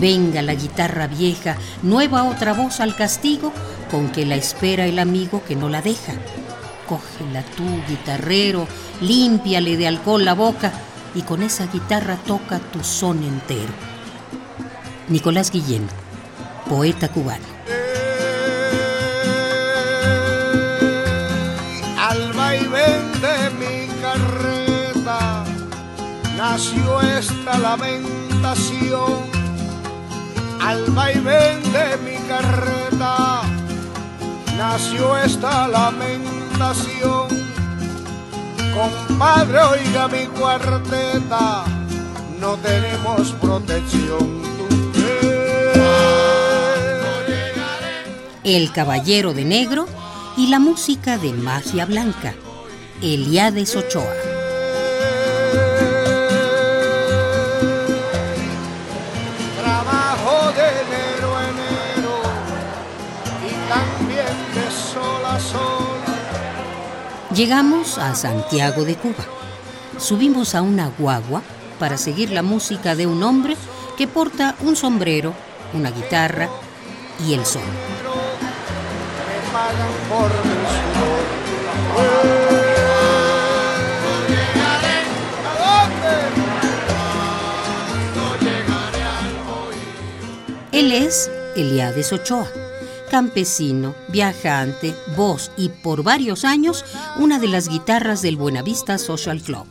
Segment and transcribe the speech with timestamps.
[0.00, 3.52] Venga la guitarra vieja, nueva otra voz al castigo,
[3.90, 6.14] con que la espera el amigo que no la deja.
[6.88, 8.66] Cógela tú, guitarrero,
[9.02, 10.72] límpiale de alcohol la boca
[11.14, 13.74] y con esa guitarra toca tu son entero.
[15.08, 15.86] Nicolás Guillén,
[16.66, 17.44] poeta cubano.
[21.98, 25.44] Al vaivén de mi carreta
[26.38, 29.39] nació esta lamentación
[30.60, 33.42] al vaivén de mi carreta
[34.56, 37.28] nació esta lamentación.
[38.74, 41.64] Compadre, oiga mi cuarteta,
[42.38, 44.40] no tenemos protección.
[48.44, 49.86] El Caballero de Negro
[50.36, 52.34] y la música de Magia Blanca,
[53.02, 54.29] Eliades Ochoa.
[67.40, 69.24] Llegamos a Santiago de Cuba.
[69.96, 71.40] Subimos a una guagua
[71.78, 73.56] para seguir la música de un hombre
[73.96, 75.32] que porta un sombrero,
[75.72, 76.50] una guitarra
[77.26, 77.62] y el sol.
[90.72, 92.69] Él es Eliades Ochoa
[93.10, 96.84] campesino, viajante, voz y por varios años
[97.18, 99.66] una de las guitarras del Buenavista Social Club.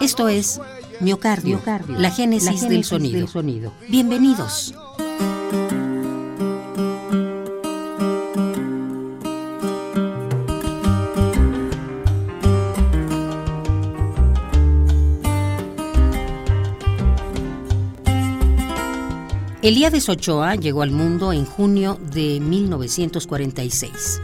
[0.00, 0.60] Esto es
[1.00, 1.60] Miocardio,
[1.98, 3.72] la génesis, del sonido.
[3.88, 4.74] Bienvenidos.
[19.62, 24.20] Elías Ochoa llegó al mundo en junio de 1946.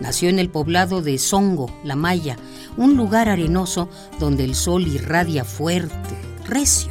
[0.00, 2.36] Nació en el poblado de Songo, La Maya,
[2.76, 3.88] un lugar arenoso
[4.20, 6.90] donde el sol irradia fuerte, recio.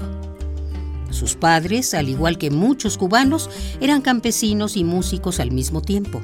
[1.11, 6.23] Sus padres, al igual que muchos cubanos, eran campesinos y músicos al mismo tiempo.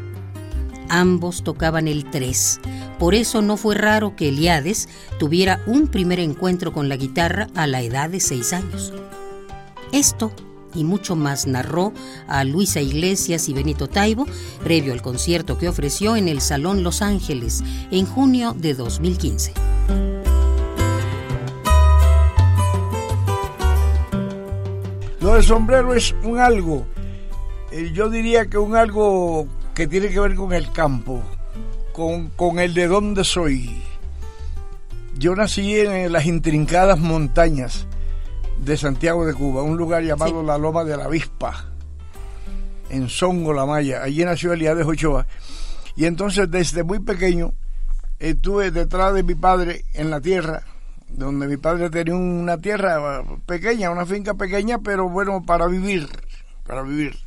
[0.90, 2.60] Ambos tocaban el tres,
[2.98, 4.90] por eso no fue raro que Eliades
[5.20, 8.92] tuviera un primer encuentro con la guitarra a la edad de seis años.
[9.92, 10.34] Esto
[10.74, 11.94] y mucho más narró
[12.28, 14.26] a Luisa Iglesias y Benito Taibo
[14.64, 19.54] previo al concierto que ofreció en el Salón Los Ángeles en junio de 2015.
[25.20, 26.88] Lo del sombrero es un algo,
[27.72, 31.22] eh, yo diría que un algo que tiene que ver con el campo,
[31.94, 33.82] con, con el de dónde soy.
[35.18, 37.86] Yo nací en las intrincadas montañas
[38.62, 41.66] de Santiago de Cuba, un lugar llamado la Loma de la Avispa,
[42.90, 44.04] en Songo, La Maya.
[44.04, 45.26] Allí nació Elías Ochoa.
[45.96, 47.54] Y entonces desde muy pequeño
[48.20, 50.64] estuve detrás de mi padre en la tierra,
[51.10, 56.08] donde mi padre tenía una tierra pequeña, una finca pequeña, pero bueno, para vivir,
[56.66, 57.18] para vivir.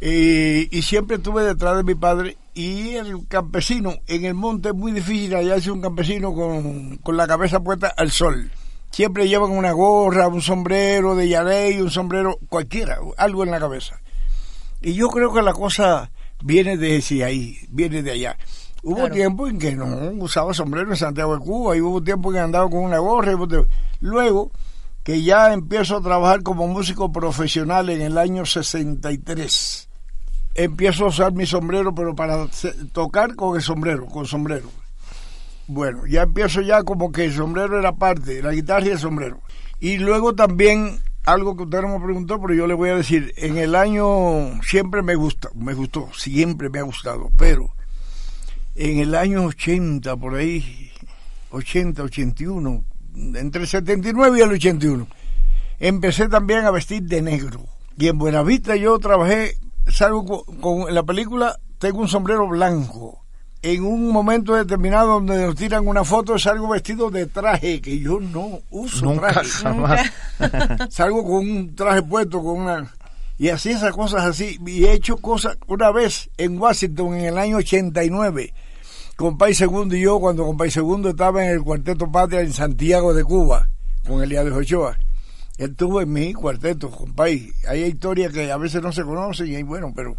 [0.00, 4.92] y siempre estuve detrás de mi padre y el campesino en el monte es muy
[4.92, 8.50] difícil hallarse un campesino con, con la cabeza puesta al sol
[8.90, 14.00] siempre llevan una gorra, un sombrero de yarey, un sombrero cualquiera, algo en la cabeza.
[14.80, 16.10] Y yo creo que la cosa
[16.42, 18.36] viene de ahí, viene de allá.
[18.82, 19.86] Hubo tiempo en que no
[20.22, 23.32] usaba sombrero en Santiago de Cuba, y hubo tiempo en que andaba con una gorra.
[24.00, 24.50] Luego
[25.02, 29.88] que ya empiezo a trabajar como músico profesional en el año 63.
[30.54, 32.48] Empiezo a usar mi sombrero, pero para
[32.92, 34.68] tocar con el sombrero, con sombrero.
[35.72, 39.40] Bueno, ya empiezo ya como que el sombrero era parte, la guitarra y el sombrero.
[39.78, 43.32] Y luego también algo que usted no me preguntó, pero yo le voy a decir,
[43.36, 47.72] en el año siempre me gusta, me gustó, siempre me ha gustado, pero
[48.74, 50.90] en el año 80, por ahí,
[51.52, 52.84] 80, 81,
[53.36, 55.06] entre el 79 y el 81,
[55.78, 57.60] empecé también a vestir de negro.
[57.96, 59.56] Y en Buenavista yo trabajé,
[59.86, 63.19] salgo con, la película, tengo un sombrero blanco.
[63.62, 68.18] En un momento determinado donde nos tiran una foto, salgo vestido de traje, que yo
[68.18, 69.48] no uso Nunca, traje.
[69.50, 70.12] jamás.
[70.88, 72.90] salgo con un traje puesto, con una...
[73.36, 74.58] Y así esas cosas así.
[74.66, 78.52] Y he hecho cosas una vez en Washington en el año 89
[79.20, 82.54] con País Segundo y yo, cuando con País Segundo estaba en el Cuarteto Patria en
[82.54, 83.68] Santiago de Cuba,
[84.06, 84.98] con Eliades Ochoa.
[85.58, 87.52] Él estuvo en mi cuarteto, con País.
[87.68, 90.16] Hay historias que a veces no se conocen y bueno, pero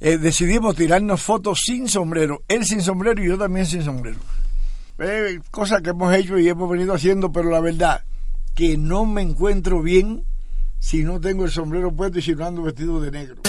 [0.00, 2.42] eh, decidimos tirarnos fotos sin sombrero.
[2.48, 4.18] Él sin sombrero y yo también sin sombrero.
[4.98, 8.04] Eh, cosas que hemos hecho y hemos venido haciendo, pero la verdad
[8.54, 10.24] que no me encuentro bien
[10.78, 13.42] si no tengo el sombrero puesto y si no ando vestido de negro.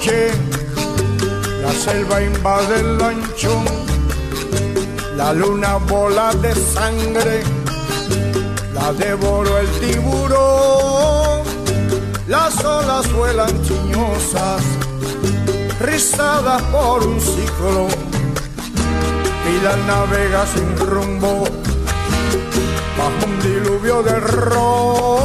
[0.00, 0.30] Noche,
[1.62, 3.64] la selva invade el lanchón,
[5.16, 7.42] la luna bola de sangre,
[8.72, 11.42] la devoró el tiburón,
[12.28, 14.62] las olas vuelan chiñosas,
[15.80, 17.90] rizadas por un ciclón,
[19.50, 21.44] y la navega sin rumbo,
[22.96, 25.19] bajo un diluvio de ron.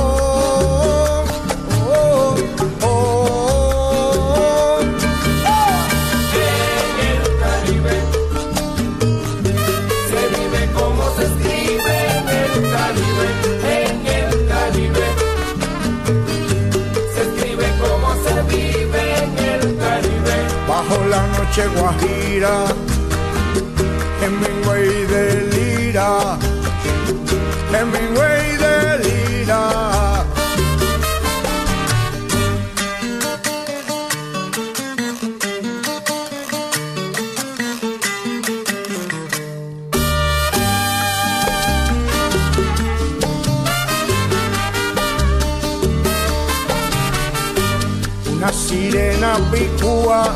[49.55, 50.35] Sirena picúa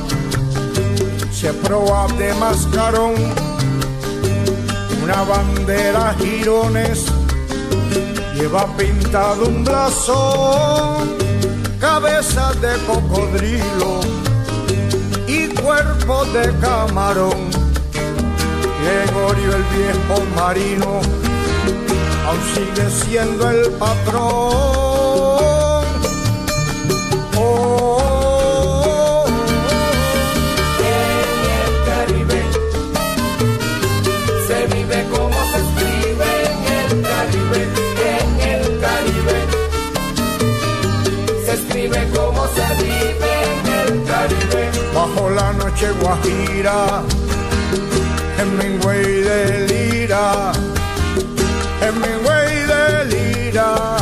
[1.31, 3.15] se proba de mascarón,
[5.03, 7.05] una bandera girones
[8.35, 11.17] lleva pintado un blasón,
[11.79, 13.99] cabeza de cocodrilo
[15.27, 17.49] y cuerpo de camarón.
[18.81, 21.01] Gregorio el viejo marino
[22.25, 25.58] aún sigue siendo el patrón.
[45.79, 47.03] Noche guajira,
[48.37, 50.51] Hemingway de lira,
[51.81, 53.98] Hemingway de lira.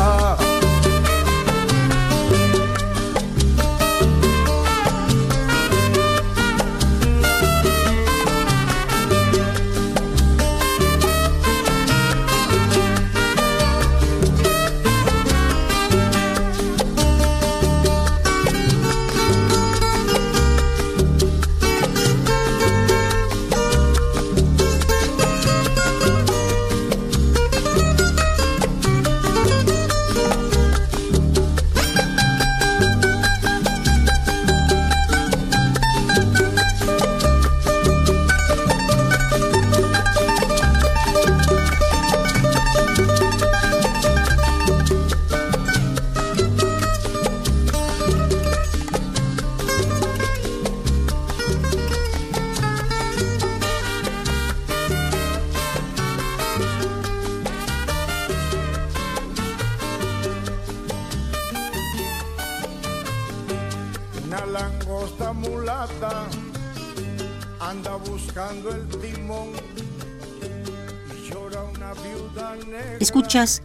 [73.00, 73.62] Escuchas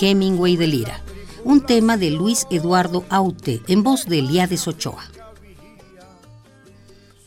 [0.00, 1.02] Hemingway de Lira,
[1.44, 5.04] un tema de Luis Eduardo Aute en voz de Eliades Ochoa.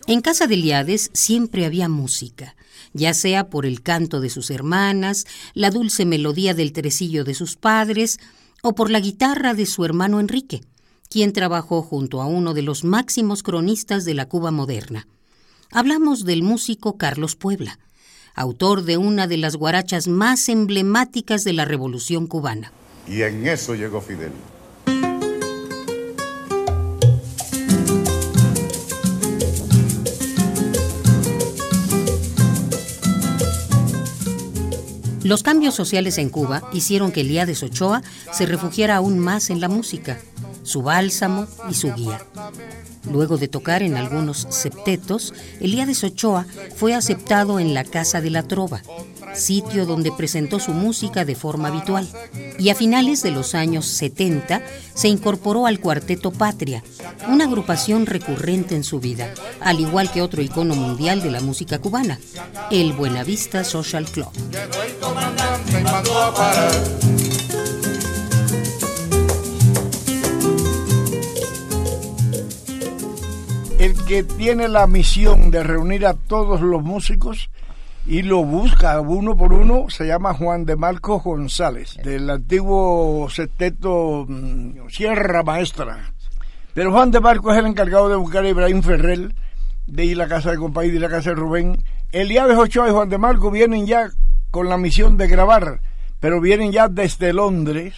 [0.07, 2.55] En casa de Eliades siempre había música,
[2.93, 7.55] ya sea por el canto de sus hermanas, la dulce melodía del tresillo de sus
[7.55, 8.19] padres
[8.63, 10.61] o por la guitarra de su hermano Enrique,
[11.09, 15.07] quien trabajó junto a uno de los máximos cronistas de la Cuba moderna.
[15.71, 17.77] Hablamos del músico Carlos Puebla,
[18.33, 22.71] autor de una de las guarachas más emblemáticas de la Revolución cubana.
[23.07, 24.31] Y en eso llegó Fidel.
[35.23, 39.69] Los cambios sociales en Cuba hicieron que Elías Ochoa se refugiara aún más en la
[39.69, 40.17] música
[40.69, 42.23] su bálsamo y su guía.
[43.11, 46.45] Luego de tocar en algunos septetos, Eliades Ochoa
[46.75, 48.83] fue aceptado en la Casa de la Trova,
[49.33, 52.07] sitio donde presentó su música de forma habitual.
[52.59, 54.61] Y a finales de los años 70
[54.93, 56.83] se incorporó al Cuarteto Patria,
[57.27, 61.79] una agrupación recurrente en su vida, al igual que otro icono mundial de la música
[61.79, 62.19] cubana,
[62.69, 64.29] el Buenavista Social Club.
[73.79, 77.49] El que tiene la misión de reunir a todos los músicos
[78.05, 84.25] y lo busca uno por uno se llama Juan de Marcos González, del antiguo sexteto
[84.27, 86.13] mm, Sierra Maestra.
[86.73, 89.33] Pero Juan de Marcos es el encargado de buscar a Ibrahim Ferrer,
[89.87, 91.81] de ir a la casa de Compaí, de ir a la casa de Rubén.
[92.11, 94.09] Eliades Ochoa y Juan de Marcos vienen ya
[94.51, 95.79] con la misión de grabar,
[96.19, 97.95] pero vienen ya desde Londres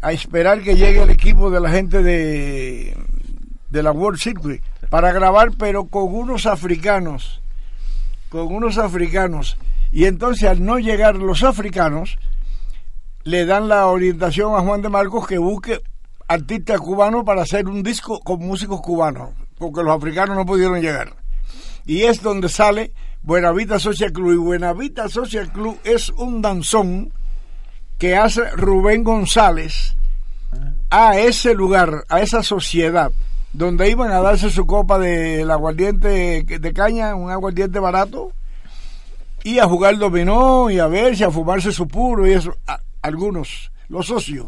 [0.00, 2.96] a esperar que llegue el equipo de la gente de,
[3.72, 7.40] de la World Circuit para grabar, pero con unos africanos,
[8.28, 9.56] con unos africanos.
[9.90, 12.18] Y entonces al no llegar los africanos,
[13.24, 15.80] le dan la orientación a Juan de Marcos que busque
[16.28, 21.14] artistas cubanos para hacer un disco con músicos cubanos, porque los africanos no pudieron llegar.
[21.86, 24.32] Y es donde sale Buenavita Social Club.
[24.32, 27.12] Y Buenavita Social Club es un danzón
[27.98, 29.96] que hace Rubén González
[30.90, 33.12] a ese lugar, a esa sociedad,
[33.52, 38.32] donde iban a darse su copa del aguardiente de caña, un aguardiente barato,
[39.44, 43.72] y a jugar dominó y a verse, a fumarse su puro y eso, a- algunos,
[43.88, 44.46] los socios.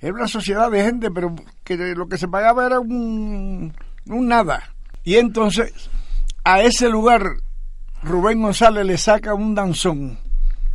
[0.00, 3.74] Era una sociedad de gente, pero que lo que se pagaba era un,
[4.06, 4.74] un nada.
[5.04, 5.72] Y entonces,
[6.42, 7.22] a ese lugar,
[8.02, 10.18] Rubén González le saca un danzón,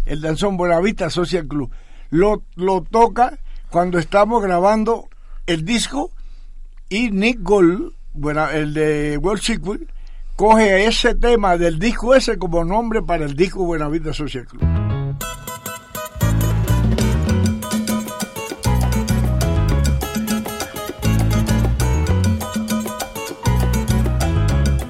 [0.06, 1.72] el danzón Buenavista Social Club.
[2.12, 3.40] Lo, lo toca
[3.72, 5.10] cuando estamos grabando
[5.48, 6.12] el disco
[6.90, 9.82] y Nick Gold, bueno, el de World Secret,
[10.36, 14.62] coge ese tema del disco ese como nombre para el disco Buenavista Social Club.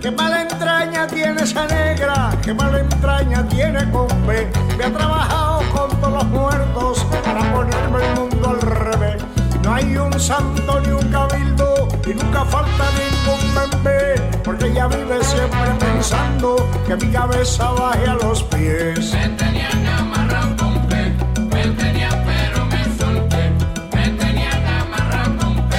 [0.01, 4.51] Qué mala entraña tiene esa negra, qué mala entraña tiene compe.
[4.77, 9.23] Me ha trabajado con todos los muertos para ponerme el mundo al revés.
[9.63, 11.34] No hay un santo ni un cabildo
[12.05, 18.13] y nunca falta ningún membe, porque ella vive siempre pensando que mi cabeza baje a
[18.13, 19.11] los pies.
[19.13, 23.51] Me tenían amarrado con pe, me tenían pero me solté.
[23.93, 25.77] Me tenían amarrado con pe,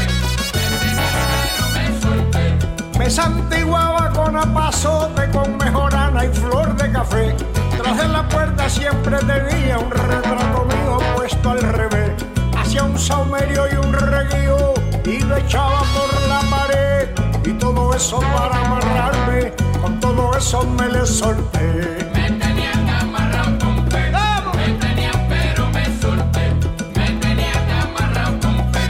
[0.55, 2.99] me tenían pero me solté.
[2.99, 7.37] Me santiguaba con apazote, con mejorana y flor de café.
[7.79, 12.11] Tras de la puerta siempre tenía un retrato mío puesto al revés.
[12.59, 14.75] Hacía un saumerio y un reguío
[15.07, 17.09] y lo echaba por la pared.
[17.45, 22.11] Y todo eso para amarrarme, con todo eso me le solté.
[22.13, 24.11] Me tenían amarrado con pe,
[24.57, 26.53] me tenían pero me solté.
[26.97, 28.81] Me tenían amarrado con pe,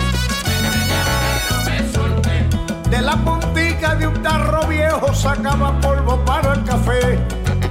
[0.62, 1.06] me tenían
[1.46, 2.88] pero me solté.
[2.88, 7.18] De la puntica de un tarro viejo sacaba polvo para el café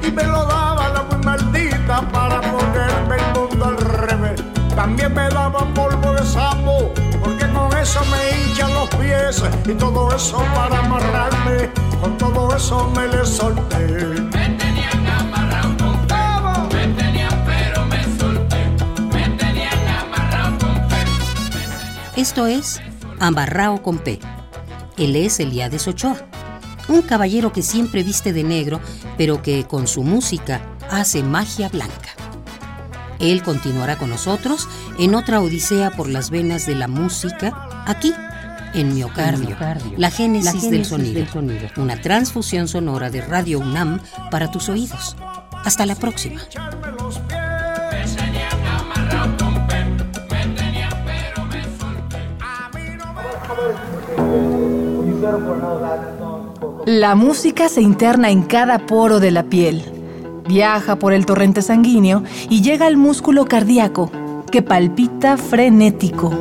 [0.03, 4.43] y me lo daba la muy maldita para ponerme el mundo al revés.
[4.75, 6.93] También me daba polvo de sapo
[7.85, 11.69] eso me hinchan los pies y todo eso para amarrarme,
[12.01, 13.77] con todo eso me le solté.
[13.77, 18.57] Me tenían amarrado con pe, me tenían pero me solté.
[19.13, 22.19] Me tenían amarrado con pe.
[22.21, 22.81] Esto es
[23.19, 24.19] Amarrao con P.
[24.97, 26.17] Él es Eliades Ochoa,
[26.87, 28.79] un caballero que siempre viste de negro,
[29.15, 32.15] pero que con su música hace magia blanca.
[33.19, 34.67] Él continuará con nosotros
[34.99, 38.13] en otra odisea por las venas de la música, aquí,
[38.73, 39.55] en Miocardio,
[39.97, 41.25] la génesis, del, sonido,
[41.77, 43.99] una transfusión sonora de Radio UNAM
[44.29, 45.15] para tus oídos.
[45.63, 46.41] Hasta la próxima.
[56.85, 59.83] La música se interna en cada poro de la piel,
[60.47, 64.11] viaja por el torrente sanguíneo y llega al músculo cardíaco,
[64.51, 66.31] que palpita frenético.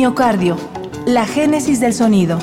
[0.00, 0.56] Miocardio,
[1.04, 2.38] la génesis del sonido.